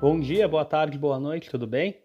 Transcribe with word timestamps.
Bom 0.00 0.20
dia, 0.20 0.46
boa 0.46 0.64
tarde, 0.64 0.96
boa 0.96 1.18
noite, 1.18 1.50
tudo 1.50 1.66
bem? 1.66 1.96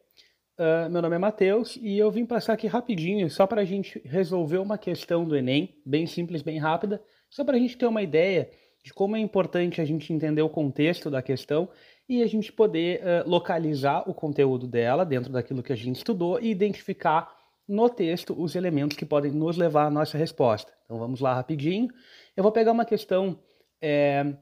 Uh, 0.57 0.89
meu 0.89 0.99
nome 0.99 1.15
é 1.15 1.19
Matheus 1.19 1.77
e 1.79 1.95
eu 1.95 2.09
vim 2.09 2.25
passar 2.25 2.53
aqui 2.53 2.65
rapidinho 2.65 3.29
só 3.29 3.45
para 3.45 3.61
a 3.61 3.65
gente 3.65 4.01
resolver 4.03 4.57
uma 4.57 4.79
questão 4.79 5.23
do 5.23 5.37
Enem, 5.37 5.79
bem 5.85 6.07
simples, 6.07 6.41
bem 6.41 6.57
rápida, 6.57 6.99
só 7.29 7.43
para 7.43 7.55
a 7.55 7.59
gente 7.59 7.77
ter 7.77 7.85
uma 7.85 8.01
ideia 8.01 8.49
de 8.83 8.91
como 8.91 9.15
é 9.15 9.19
importante 9.19 9.79
a 9.79 9.85
gente 9.85 10.11
entender 10.11 10.41
o 10.41 10.49
contexto 10.49 11.11
da 11.11 11.21
questão 11.21 11.69
e 12.09 12.23
a 12.23 12.27
gente 12.27 12.51
poder 12.51 12.99
uh, 13.01 13.29
localizar 13.29 14.09
o 14.09 14.13
conteúdo 14.15 14.65
dela 14.65 15.05
dentro 15.05 15.31
daquilo 15.31 15.61
que 15.61 15.71
a 15.71 15.77
gente 15.77 15.97
estudou 15.97 16.39
e 16.41 16.49
identificar 16.49 17.31
no 17.67 17.87
texto 17.91 18.33
os 18.35 18.55
elementos 18.55 18.97
que 18.97 19.05
podem 19.05 19.31
nos 19.31 19.55
levar 19.55 19.85
à 19.85 19.91
nossa 19.91 20.17
resposta. 20.17 20.73
Então 20.85 20.97
vamos 20.97 21.21
lá 21.21 21.35
rapidinho. 21.35 21.89
Eu 22.35 22.41
vou 22.41 22.51
pegar 22.51 22.71
uma 22.71 22.85
questão 22.85 23.39
é, 23.79 24.35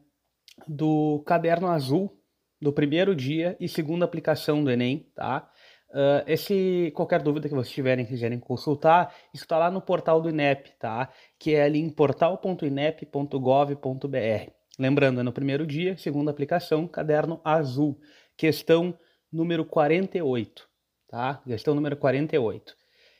do 0.65 1.21
caderno 1.25 1.67
azul 1.67 2.20
do 2.61 2.71
primeiro 2.71 3.15
dia 3.15 3.57
e 3.59 3.67
segunda 3.67 4.05
aplicação 4.05 4.63
do 4.63 4.69
Enem, 4.69 5.09
tá? 5.15 5.49
Uh, 5.89 6.21
esse, 6.25 6.93
qualquer 6.95 7.21
dúvida 7.21 7.49
que 7.49 7.55
vocês 7.55 7.73
tiverem 7.73 8.05
quiserem 8.05 8.39
consultar, 8.39 9.13
isso 9.33 9.43
está 9.43 9.57
lá 9.57 9.69
no 9.69 9.81
portal 9.81 10.21
do 10.21 10.29
INEP, 10.29 10.71
tá? 10.79 11.09
Que 11.37 11.55
é 11.55 11.63
ali 11.63 11.79
em 11.79 11.89
portal.inep.gov.br. 11.89 14.51
Lembrando, 14.79 15.19
é 15.19 15.23
no 15.23 15.33
primeiro 15.33 15.67
dia, 15.67 15.97
segunda 15.97 16.31
aplicação, 16.31 16.87
caderno 16.87 17.41
azul, 17.43 17.99
questão 18.37 18.97
número 19.31 19.65
48, 19.65 20.65
tá? 21.09 21.41
Questão 21.45 21.75
número 21.75 21.97
48. 21.97 22.73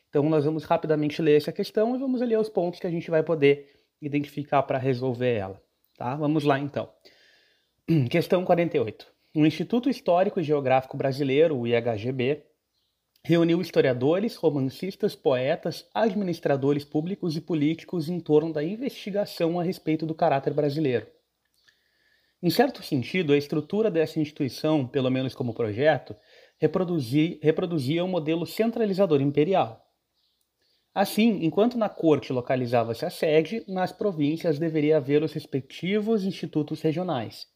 Então, 0.08 0.24
nós 0.24 0.46
vamos 0.46 0.64
rapidamente 0.64 1.22
ler 1.22 1.36
essa 1.38 1.52
questão 1.52 1.94
e 1.96 2.00
vamos 2.00 2.22
ler 2.22 2.40
os 2.40 2.50
pontos 2.50 2.80
que 2.80 2.88
a 2.88 2.92
gente 2.92 3.12
vai 3.12 3.22
poder 3.22 3.70
identificar 4.02 4.64
para 4.64 4.78
resolver 4.78 5.34
ela, 5.34 5.62
tá? 5.98 6.16
Vamos 6.16 6.46
lá, 6.46 6.58
então. 6.58 6.90
Questão 8.10 8.46
48. 8.46 9.11
O 9.34 9.46
Instituto 9.46 9.90
Histórico 9.90 10.42
e 10.42 10.44
Geográfico 10.44 10.98
Brasileiro, 10.98 11.58
o 11.58 11.66
IHGB, 11.66 12.44
reuniu 13.24 13.62
historiadores, 13.62 14.36
romancistas, 14.36 15.16
poetas, 15.16 15.88
administradores 15.94 16.84
públicos 16.84 17.38
e 17.38 17.42
políticos 17.42 18.10
em 18.10 18.20
torno 18.20 18.52
da 18.52 18.62
investigação 18.62 19.58
a 19.58 19.64
respeito 19.64 20.06
do 20.06 20.14
caráter 20.14 20.54
brasileiro. 20.54 21.08
Em 22.44 22.50
certo 22.50 22.84
sentido, 22.84 23.32
a 23.32 23.38
estrutura 23.38 23.90
dessa 23.90 24.20
instituição, 24.20 24.86
pelo 24.86 25.10
menos 25.10 25.34
como 25.34 25.54
projeto, 25.54 26.14
reproduzia, 26.60 27.40
reproduzia 27.42 28.04
um 28.04 28.10
modelo 28.10 28.46
centralizador 28.46 29.22
imperial. 29.22 29.82
Assim, 30.94 31.46
enquanto 31.46 31.78
na 31.78 31.88
corte 31.88 32.34
localizava-se 32.34 33.06
a 33.06 33.10
sede, 33.10 33.64
nas 33.66 33.94
províncias 33.94 34.60
deveria 34.60 34.98
haver 34.98 35.24
os 35.24 35.32
respectivos 35.32 36.26
institutos 36.26 36.82
regionais, 36.82 37.48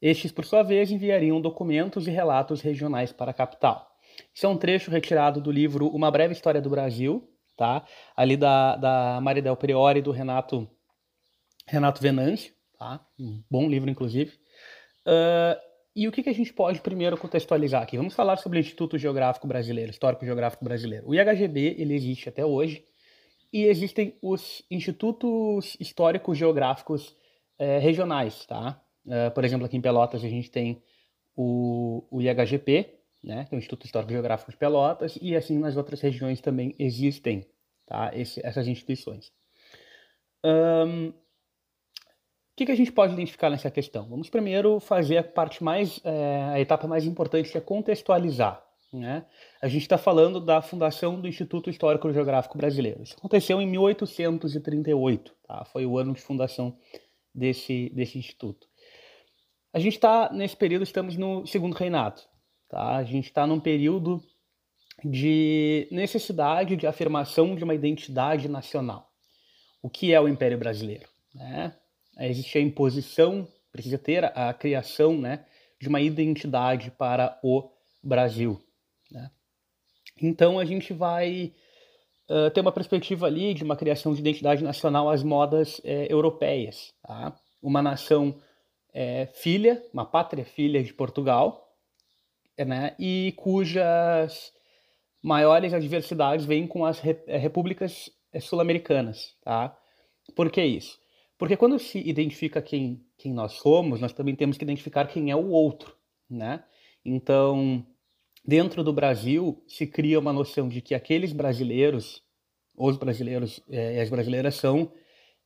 estes, 0.00 0.32
por 0.32 0.44
sua 0.44 0.62
vez, 0.62 0.90
enviariam 0.90 1.40
documentos 1.40 2.06
e 2.06 2.10
relatos 2.10 2.60
regionais 2.60 3.12
para 3.12 3.30
a 3.30 3.34
capital. 3.34 3.90
Isso 4.32 4.46
é 4.46 4.48
um 4.48 4.56
trecho 4.56 4.90
retirado 4.90 5.40
do 5.40 5.50
livro 5.50 5.88
Uma 5.88 6.10
Breve 6.10 6.32
História 6.32 6.60
do 6.60 6.70
Brasil, 6.70 7.28
tá? 7.56 7.84
ali 8.16 8.36
da, 8.36 8.76
da 8.76 9.20
Maridel 9.20 9.56
Priori 9.56 9.98
e 9.98 10.02
do 10.02 10.10
Renato, 10.10 10.68
Renato 11.66 12.00
Venâncio, 12.00 12.52
tá? 12.78 13.04
um 13.18 13.42
bom 13.50 13.68
livro, 13.68 13.90
inclusive. 13.90 14.32
Uh, 15.06 15.58
e 15.94 16.06
o 16.06 16.12
que, 16.12 16.22
que 16.22 16.28
a 16.28 16.34
gente 16.34 16.52
pode 16.52 16.80
primeiro 16.80 17.16
contextualizar 17.16 17.82
aqui? 17.82 17.96
Vamos 17.96 18.14
falar 18.14 18.36
sobre 18.36 18.58
o 18.58 18.60
Instituto 18.60 18.98
Geográfico 18.98 19.46
Brasileiro, 19.46 19.90
Histórico 19.90 20.26
Geográfico 20.26 20.62
Brasileiro. 20.62 21.08
O 21.08 21.14
IHGB 21.14 21.76
ele 21.78 21.94
existe 21.94 22.28
até 22.28 22.44
hoje 22.44 22.84
e 23.50 23.64
existem 23.64 24.18
os 24.20 24.62
institutos 24.70 25.74
históricos 25.80 26.36
geográficos 26.36 27.16
eh, 27.58 27.78
regionais, 27.78 28.44
tá? 28.44 28.78
Uh, 29.06 29.30
por 29.32 29.44
exemplo, 29.44 29.66
aqui 29.66 29.76
em 29.76 29.80
Pelotas 29.80 30.24
a 30.24 30.28
gente 30.28 30.50
tem 30.50 30.82
o, 31.36 32.04
o 32.10 32.20
IHGP, 32.20 32.94
né, 33.22 33.44
que 33.48 33.54
é 33.54 33.56
o 33.56 33.58
Instituto 33.58 33.86
Histórico 33.86 34.12
Geográfico 34.12 34.50
de 34.50 34.56
Pelotas, 34.56 35.18
e 35.20 35.36
assim 35.36 35.58
nas 35.58 35.76
outras 35.76 36.00
regiões 36.00 36.40
também 36.40 36.74
existem 36.78 37.46
tá, 37.86 38.10
Esse, 38.14 38.44
essas 38.44 38.66
instituições. 38.66 39.32
Um, 40.44 41.08
o 41.08 42.56
que, 42.56 42.66
que, 42.66 42.72
a 42.72 42.76
gente 42.76 42.90
pode 42.90 43.12
identificar 43.12 43.50
nessa 43.50 43.70
questão? 43.70 44.08
Vamos 44.08 44.30
primeiro 44.30 44.80
fazer 44.80 45.18
a 45.18 45.22
parte 45.22 45.62
mais, 45.62 46.00
é, 46.02 46.42
a 46.54 46.60
etapa 46.60 46.86
mais 46.86 47.04
importante, 47.04 47.50
que 47.50 47.58
é 47.58 47.60
contextualizar. 47.60 48.64
Né? 48.92 49.26
A 49.60 49.68
gente 49.68 49.82
está 49.82 49.98
falando 49.98 50.40
da 50.40 50.62
fundação 50.62 51.20
do 51.20 51.28
Instituto 51.28 51.68
Histórico 51.68 52.10
Geográfico 52.10 52.56
Brasileiro. 52.56 53.02
Isso 53.02 53.14
aconteceu 53.18 53.60
em 53.60 53.66
1838, 53.66 55.34
tá? 55.46 55.66
foi 55.66 55.84
o 55.84 55.98
ano 55.98 56.14
de 56.14 56.20
fundação 56.22 56.78
desse, 57.34 57.90
desse 57.90 58.16
instituto. 58.16 58.66
A 59.72 59.78
gente 59.78 59.94
está 59.94 60.32
nesse 60.32 60.56
período, 60.56 60.82
estamos 60.82 61.16
no 61.16 61.46
segundo 61.46 61.74
reinado. 61.74 62.22
Tá? 62.68 62.96
A 62.96 63.04
gente 63.04 63.26
está 63.26 63.46
num 63.46 63.60
período 63.60 64.22
de 65.04 65.88
necessidade 65.90 66.76
de 66.76 66.86
afirmação 66.86 67.54
de 67.54 67.62
uma 67.62 67.74
identidade 67.74 68.48
nacional. 68.48 69.10
O 69.82 69.90
que 69.90 70.12
é 70.12 70.20
o 70.20 70.28
Império 70.28 70.58
Brasileiro? 70.58 71.08
Né? 71.34 71.74
Existe 72.18 72.58
a 72.58 72.60
imposição, 72.60 73.46
precisa 73.70 73.98
ter 73.98 74.24
a, 74.24 74.52
criação 74.54 75.16
né, 75.16 75.44
de 75.80 75.88
uma 75.88 76.00
identidade 76.00 76.90
para 76.90 77.38
o 77.42 77.70
Brasil. 78.02 78.60
Né? 79.10 79.30
Então 80.20 80.58
a 80.58 80.64
gente 80.64 80.94
vai 80.94 81.52
uh, 82.30 82.50
ter 82.50 82.62
uma 82.62 82.72
perspectiva 82.72 83.26
ali 83.26 83.52
de 83.52 83.62
uma 83.62 83.76
criação 83.76 84.14
de 84.14 84.20
identidade 84.20 84.64
nacional 84.64 85.10
às 85.10 85.22
modas 85.22 85.80
europeias. 85.84 86.94
Tá? 87.02 87.36
Uma 87.62 87.82
nação 87.82 88.40
é, 88.98 89.26
filha, 89.26 89.84
uma 89.92 90.06
pátria 90.06 90.42
filha 90.42 90.82
de 90.82 90.94
Portugal, 90.94 91.70
né, 92.58 92.96
e 92.98 93.34
cujas 93.36 94.54
maiores 95.22 95.74
adversidades 95.74 96.46
vêm 96.46 96.66
com 96.66 96.82
as 96.82 97.04
é, 97.04 97.36
repúblicas 97.36 98.10
é, 98.32 98.40
sul-americanas. 98.40 99.36
Tá? 99.42 99.76
Por 100.34 100.50
que 100.50 100.64
isso? 100.64 100.98
Porque 101.36 101.58
quando 101.58 101.78
se 101.78 101.98
identifica 101.98 102.62
quem, 102.62 103.04
quem 103.18 103.34
nós 103.34 103.52
somos, 103.52 104.00
nós 104.00 104.14
também 104.14 104.34
temos 104.34 104.56
que 104.56 104.64
identificar 104.64 105.06
quem 105.06 105.30
é 105.30 105.36
o 105.36 105.50
outro. 105.50 105.94
Né? 106.30 106.64
Então, 107.04 107.86
dentro 108.42 108.82
do 108.82 108.94
Brasil, 108.94 109.62
se 109.68 109.86
cria 109.86 110.18
uma 110.18 110.32
noção 110.32 110.70
de 110.70 110.80
que 110.80 110.94
aqueles 110.94 111.34
brasileiros, 111.34 112.22
os 112.74 112.96
brasileiros 112.96 113.60
é, 113.68 113.96
e 113.96 114.00
as 114.00 114.08
brasileiras 114.08 114.54
são 114.54 114.90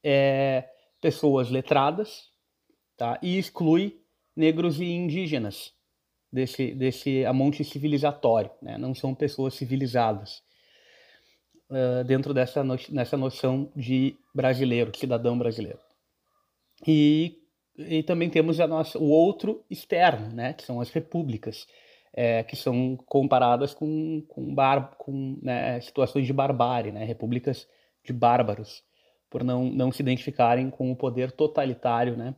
é, 0.05 0.69
pessoas 1.00 1.50
letradas, 1.50 2.31
tá? 3.00 3.19
e 3.22 3.38
exclui 3.38 3.99
negros 4.37 4.78
e 4.78 4.84
indígenas 4.84 5.72
desse, 6.31 6.75
desse 6.75 7.25
amonte 7.25 7.65
civilizatório. 7.65 8.50
Né? 8.61 8.77
Não 8.77 8.94
são 8.94 9.15
pessoas 9.15 9.55
civilizadas 9.55 10.43
uh, 11.71 12.05
dentro 12.05 12.34
dessa 12.34 12.62
no, 12.62 12.77
nessa 12.91 13.16
noção 13.16 13.72
de 13.75 14.19
brasileiro, 14.34 14.94
cidadão 14.94 15.38
brasileiro. 15.38 15.78
E, 16.87 17.38
e 17.78 18.03
também 18.03 18.28
temos 18.28 18.61
a 18.61 18.66
nossa, 18.66 18.99
o 18.99 19.09
outro 19.09 19.65
externo, 19.71 20.28
né? 20.34 20.53
que 20.53 20.62
são 20.62 20.78
as 20.78 20.91
repúblicas, 20.91 21.67
é, 22.12 22.43
que 22.43 22.55
são 22.55 22.99
comparadas 23.06 23.72
com, 23.72 24.22
com, 24.28 24.55
bar, 24.55 24.94
com 24.99 25.38
né, 25.41 25.81
situações 25.81 26.27
de 26.27 26.34
barbárie, 26.34 26.93
né? 26.93 27.03
repúblicas 27.05 27.67
de 28.05 28.12
bárbaros, 28.12 28.84
por 29.31 29.43
não, 29.43 29.71
não 29.71 29.91
se 29.91 30.03
identificarem 30.03 30.69
com 30.69 30.93
o 30.93 30.97
poder 30.97 31.32
totalitário 31.32 32.14
né? 32.14 32.35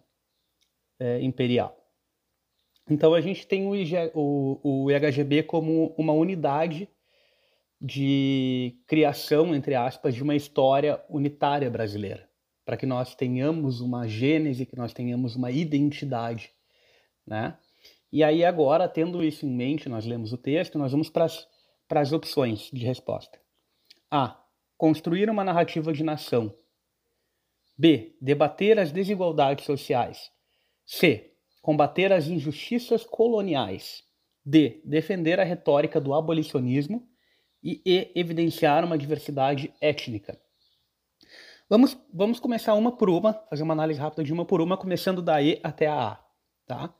É, 1.03 1.21
imperial. 1.21 1.77
Então 2.89 3.13
a 3.13 3.21
gente 3.21 3.47
tem 3.47 3.67
o, 3.67 3.75
IG, 3.75 3.97
o, 4.15 4.61
o 4.63 4.91
IHGB 4.91 5.43
como 5.43 5.95
uma 5.99 6.13
unidade 6.13 6.89
de 7.81 8.77
criação, 8.87 9.53
entre 9.55 9.75
aspas, 9.75 10.15
de 10.15 10.23
uma 10.23 10.37
história 10.37 11.03
unitária 11.09 11.69
brasileira, 11.69 12.29
para 12.65 12.77
que 12.77 12.87
nós 12.87 13.17
tenhamos 13.17 13.81
uma 13.81 14.07
gênese, 14.07 14.65
que 14.65 14.77
nós 14.77 14.93
tenhamos 14.93 15.35
uma 15.35 15.51
identidade, 15.51 16.53
né? 17.27 17.59
E 18.13 18.23
aí 18.23 18.45
agora, 18.45 18.89
tendo 18.89 19.25
isso 19.25 19.47
em 19.47 19.51
mente, 19.51 19.89
nós 19.89 20.05
lemos 20.05 20.33
o 20.33 20.37
texto, 20.37 20.79
nós 20.79 20.93
vamos 20.93 21.11
para 21.11 21.27
as 22.01 22.13
opções 22.13 22.71
de 22.73 22.85
resposta. 22.85 23.41
A. 24.11 24.39
Construir 24.77 25.31
uma 25.31 25.43
narrativa 25.43 25.93
de 25.93 26.05
nação. 26.05 26.55
B. 27.77 28.15
Debater 28.21 28.79
as 28.79 28.93
desigualdades 28.93 29.65
sociais. 29.65 30.31
C. 30.95 31.33
Combater 31.63 32.13
as 32.13 32.27
injustiças 32.27 33.03
coloniais. 33.03 34.05
D. 34.45 34.83
Defender 34.85 35.41
a 35.41 35.45
retórica 35.45 35.99
do 35.99 36.13
abolicionismo. 36.13 37.09
E 37.63 37.81
E. 37.87 38.13
Evidenciar 38.15 38.85
uma 38.85 38.99
diversidade 38.99 39.73
étnica. 39.81 40.39
Vamos, 41.67 41.97
vamos 42.13 42.39
começar 42.39 42.75
uma 42.75 42.95
por 42.95 43.09
uma, 43.09 43.33
fazer 43.49 43.63
uma 43.63 43.73
análise 43.73 43.99
rápida 43.99 44.23
de 44.23 44.35
uma 44.35 44.45
por 44.45 44.61
uma, 44.61 44.77
começando 44.77 45.23
da 45.23 45.41
E 45.41 45.59
até 45.63 45.87
a 45.87 46.09
A. 46.09 46.25
Tá? 46.67 46.95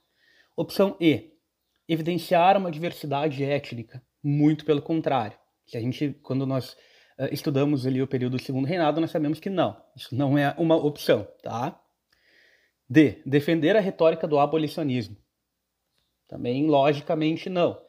Opção 0.57 0.97
E. 0.99 1.35
Evidenciar 1.87 2.57
uma 2.57 2.71
diversidade 2.71 3.45
étnica. 3.45 4.03
Muito 4.23 4.65
pelo 4.65 4.81
contrário. 4.81 5.37
Que 5.67 5.77
a 5.77 5.81
gente, 5.81 6.19
quando 6.23 6.47
nós 6.47 6.73
uh, 7.19 7.29
estudamos 7.31 7.87
ali 7.87 8.01
o 8.01 8.09
período 8.09 8.39
do 8.39 8.43
segundo 8.43 8.67
reinado, 8.67 9.03
nós 9.03 9.11
sabemos 9.11 9.39
que 9.39 9.51
não. 9.51 9.77
Isso 9.95 10.15
não 10.15 10.39
é 10.39 10.55
uma 10.57 10.77
opção, 10.77 11.29
tá? 11.43 11.79
D. 12.89 13.23
Defender 13.25 13.77
a 13.77 13.81
retórica 13.81 14.27
do 14.27 14.39
abolicionismo. 14.39 15.17
Também, 16.29 16.67
logicamente, 16.67 17.49
não. 17.49 17.81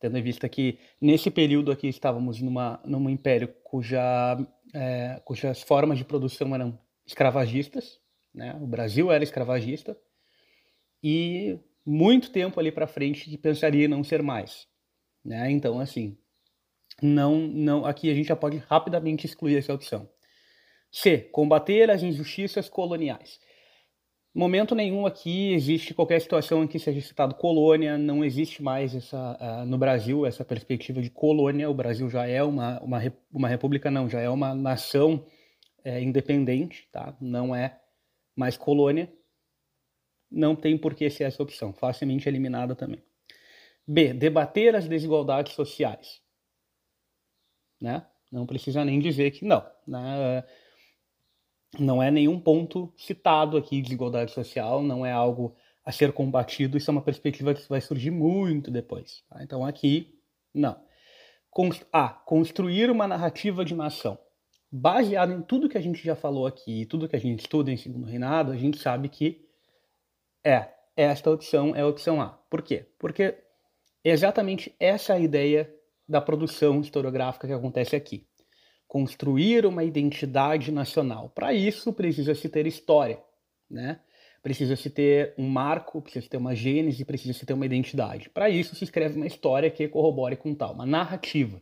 Tendo 0.00 0.16
em 0.16 0.22
vista 0.22 0.48
que 0.48 0.78
nesse 1.00 1.30
período 1.30 1.72
aqui 1.72 1.88
estávamos 1.88 2.40
numa, 2.40 2.80
num 2.84 3.10
império 3.10 3.48
cuja, 3.64 4.38
é, 4.72 5.20
cujas 5.24 5.62
formas 5.62 5.98
de 5.98 6.04
produção 6.04 6.54
eram 6.54 6.78
escravagistas, 7.04 8.00
né? 8.32 8.56
o 8.60 8.66
Brasil 8.66 9.10
era 9.10 9.24
escravagista, 9.24 9.98
e 11.02 11.58
muito 11.84 12.30
tempo 12.30 12.60
ali 12.60 12.70
para 12.70 12.86
frente 12.86 13.36
pensaria 13.38 13.86
em 13.86 13.88
não 13.88 14.04
ser 14.04 14.22
mais. 14.22 14.68
Né? 15.24 15.50
Então, 15.50 15.80
assim, 15.80 16.16
não, 17.02 17.38
não, 17.38 17.84
aqui 17.84 18.10
a 18.10 18.14
gente 18.14 18.28
já 18.28 18.36
pode 18.36 18.58
rapidamente 18.58 19.26
excluir 19.26 19.56
essa 19.56 19.74
opção. 19.74 20.08
C. 20.90 21.18
Combater 21.18 21.90
as 21.90 22.02
injustiças 22.02 22.68
coloniais. 22.68 23.40
Momento 24.34 24.74
nenhum 24.74 25.06
aqui 25.06 25.52
existe 25.52 25.94
qualquer 25.94 26.20
situação 26.20 26.62
em 26.62 26.68
que 26.68 26.78
seja 26.78 27.00
citado 27.00 27.34
colônia, 27.34 27.96
não 27.96 28.24
existe 28.24 28.62
mais 28.62 28.94
essa, 28.94 29.38
uh, 29.40 29.64
no 29.64 29.78
Brasil 29.78 30.26
essa 30.26 30.44
perspectiva 30.44 31.00
de 31.00 31.10
colônia. 31.10 31.68
O 31.68 31.74
Brasil 31.74 32.08
já 32.08 32.26
é 32.26 32.42
uma, 32.42 32.78
uma, 32.80 33.00
uma 33.32 33.48
república, 33.48 33.90
não, 33.90 34.08
já 34.08 34.20
é 34.20 34.28
uma 34.28 34.54
nação 34.54 35.26
é, 35.82 36.00
independente, 36.00 36.88
tá? 36.92 37.16
não 37.20 37.54
é 37.54 37.80
mais 38.36 38.56
colônia. 38.56 39.12
Não 40.30 40.54
tem 40.54 40.76
por 40.76 40.94
que 40.94 41.08
ser 41.08 41.24
essa 41.24 41.42
opção, 41.42 41.72
facilmente 41.72 42.28
eliminada 42.28 42.74
também. 42.74 43.02
B. 43.86 44.12
Debater 44.12 44.76
as 44.76 44.86
desigualdades 44.86 45.54
sociais. 45.54 46.20
Né? 47.80 48.06
Não 48.30 48.46
precisa 48.46 48.84
nem 48.84 49.00
dizer 49.00 49.30
que 49.30 49.46
não. 49.46 49.64
Né? 49.86 50.44
Não 51.78 52.02
é 52.02 52.10
nenhum 52.10 52.38
ponto 52.38 52.92
citado 52.96 53.56
aqui 53.56 53.82
desigualdade 53.82 54.30
social, 54.30 54.82
não 54.82 55.04
é 55.04 55.12
algo 55.12 55.54
a 55.84 55.92
ser 55.92 56.12
combatido, 56.12 56.76
isso 56.76 56.90
é 56.90 56.92
uma 56.92 57.02
perspectiva 57.02 57.54
que 57.54 57.68
vai 57.68 57.80
surgir 57.80 58.10
muito 58.10 58.70
depois. 58.70 59.24
Tá? 59.28 59.42
Então 59.42 59.64
aqui, 59.64 60.18
não. 60.54 60.80
A. 61.92 62.08
Construir 62.08 62.90
uma 62.90 63.08
narrativa 63.08 63.64
de 63.64 63.74
nação. 63.74 64.18
Baseado 64.70 65.32
em 65.32 65.42
tudo 65.42 65.68
que 65.68 65.78
a 65.78 65.80
gente 65.80 66.04
já 66.04 66.14
falou 66.14 66.46
aqui, 66.46 66.86
tudo 66.86 67.08
que 67.08 67.16
a 67.16 67.18
gente 67.18 67.40
estuda 67.40 67.70
em 67.72 67.76
segundo 67.76 68.06
reinado, 68.06 68.52
a 68.52 68.56
gente 68.56 68.78
sabe 68.78 69.08
que 69.08 69.44
é 70.44 70.68
esta 70.96 71.30
opção 71.30 71.74
é 71.76 71.80
a 71.80 71.86
opção 71.86 72.20
A. 72.20 72.30
Por 72.50 72.60
quê? 72.60 72.86
Porque 72.98 73.22
é 74.04 74.10
exatamente 74.10 74.74
essa 74.80 75.14
a 75.14 75.18
ideia 75.18 75.72
da 76.08 76.20
produção 76.20 76.80
historiográfica 76.80 77.46
que 77.46 77.52
acontece 77.52 77.94
aqui. 77.94 78.26
Construir 78.88 79.66
uma 79.66 79.84
identidade 79.84 80.72
nacional. 80.72 81.30
Para 81.34 81.54
isso, 81.54 81.92
precisa-se 81.92 82.48
ter 82.48 82.66
história, 82.66 83.22
né? 83.70 84.00
Precisa-se 84.42 84.88
ter 84.88 85.34
um 85.38 85.48
marco, 85.48 86.00
precisa-se 86.00 86.30
ter 86.30 86.38
uma 86.38 86.54
gênese, 86.54 87.04
precisa-se 87.04 87.44
ter 87.44 87.52
uma 87.52 87.66
identidade. 87.66 88.30
Para 88.30 88.48
isso, 88.48 88.74
se 88.74 88.82
escreve 88.82 89.16
uma 89.16 89.26
história 89.26 89.70
que 89.70 89.86
corrobore 89.88 90.36
com 90.36 90.54
tal, 90.54 90.72
uma 90.72 90.86
narrativa, 90.86 91.60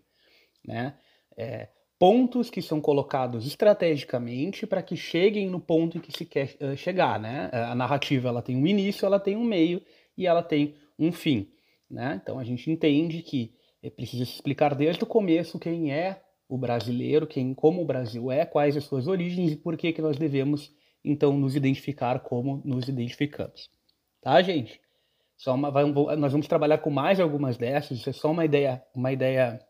né? 0.64 0.94
É, 1.37 1.69
pontos 1.99 2.49
que 2.49 2.62
são 2.62 2.81
colocados 2.81 3.46
estrategicamente 3.46 4.67
para 4.67 4.82
que 4.82 4.96
cheguem 4.96 5.50
no 5.50 5.61
ponto 5.61 5.99
em 5.99 6.00
que 6.00 6.17
se 6.17 6.25
quer 6.25 6.56
uh, 6.61 6.76
chegar, 6.76 7.19
né? 7.19 7.50
A 7.52 7.75
narrativa 7.75 8.28
ela 8.28 8.43
tem 8.43 8.56
um 8.56 8.67
início, 8.67 9.05
ela 9.05 9.19
tem 9.19 9.37
um 9.37 9.44
meio 9.44 9.82
e 10.17 10.26
ela 10.26 10.43
tem 10.43 10.76
um 10.99 11.11
fim. 11.11 11.50
Né? 11.90 12.20
Então 12.23 12.38
a 12.38 12.44
gente 12.44 12.70
entende 12.70 13.23
que 13.23 13.55
é 13.82 13.88
preciso 13.88 14.23
explicar 14.23 14.75
desde 14.75 15.02
o 15.05 15.06
começo 15.06 15.58
quem 15.58 15.93
é 15.93 16.23
o 16.48 16.56
brasileiro, 16.56 17.26
quem, 17.26 17.54
como 17.54 17.82
o 17.82 17.84
Brasil 17.84 18.31
é, 18.31 18.44
quais 18.44 18.76
as 18.76 18.84
suas 18.84 19.06
origens 19.06 19.52
e 19.52 19.56
por 19.56 19.76
que, 19.76 19.93
que 19.93 20.02
nós 20.02 20.16
devemos 20.16 20.72
então 21.04 21.37
nos 21.37 21.56
identificar 21.56 22.20
como 22.20 22.60
nos 22.64 22.88
identificamos. 22.88 23.70
Tá, 24.20 24.40
gente? 24.43 24.81
Só 25.37 25.54
uma, 25.54 25.70
vai, 25.70 25.84
nós 25.84 26.32
vamos 26.32 26.46
trabalhar 26.46 26.78
com 26.78 26.90
mais 26.90 27.20
algumas 27.20 27.56
dessas, 27.56 27.98
isso 27.98 28.10
é 28.10 28.12
só 28.12 28.31
uma 28.31 28.44
ideia, 28.44 28.82
uma 28.94 29.12
ideia 29.12 29.60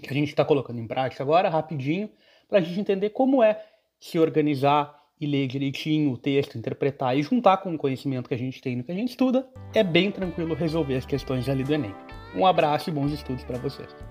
que 0.00 0.08
a 0.08 0.14
gente 0.14 0.28
está 0.28 0.44
colocando 0.44 0.78
em 0.78 0.86
prática 0.86 1.22
agora, 1.22 1.48
rapidinho, 1.48 2.10
para 2.48 2.58
a 2.58 2.62
gente 2.62 2.78
entender 2.80 3.10
como 3.10 3.42
é 3.42 3.62
se 3.98 4.18
organizar 4.18 4.98
e 5.20 5.26
ler 5.26 5.46
direitinho 5.46 6.12
o 6.12 6.16
texto, 6.16 6.56
interpretar 6.56 7.16
e 7.16 7.22
juntar 7.22 7.58
com 7.58 7.74
o 7.74 7.78
conhecimento 7.78 8.28
que 8.28 8.34
a 8.34 8.38
gente 8.38 8.62
tem 8.62 8.76
no 8.76 8.84
que 8.84 8.92
a 8.92 8.94
gente 8.94 9.10
estuda, 9.10 9.46
é 9.74 9.84
bem 9.84 10.10
tranquilo 10.10 10.54
resolver 10.54 10.96
as 10.96 11.04
questões 11.04 11.48
ali 11.48 11.62
do 11.62 11.74
Enem. 11.74 11.94
Um 12.34 12.46
abraço 12.46 12.88
e 12.88 12.92
bons 12.92 13.12
estudos 13.12 13.44
para 13.44 13.58
vocês. 13.58 14.09